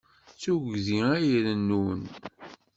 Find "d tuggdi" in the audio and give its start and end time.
0.29-0.99